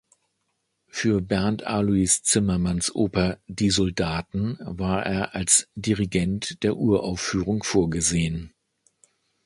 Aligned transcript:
Für 0.87 1.21
Bernd 1.21 1.67
Alois 1.67 2.23
Zimmermanns 2.23 2.89
Oper 2.95 3.37
"Die 3.45 3.69
Soldaten" 3.69 4.57
war 4.59 5.05
er 5.05 5.35
als 5.35 5.69
Dirigent 5.75 6.63
der 6.63 6.75
Uraufführung 6.75 7.61
vorgesehen. 7.61 8.51